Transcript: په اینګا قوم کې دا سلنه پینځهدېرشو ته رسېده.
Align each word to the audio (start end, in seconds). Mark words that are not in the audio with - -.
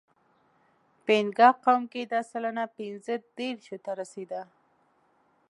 په 1.03 1.11
اینګا 1.17 1.49
قوم 1.63 1.83
کې 1.91 2.01
دا 2.13 2.21
سلنه 2.31 2.63
پینځهدېرشو 2.75 3.77
ته 3.85 3.91
رسېده. 3.99 4.41